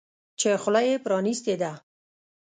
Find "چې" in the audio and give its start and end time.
0.39-0.49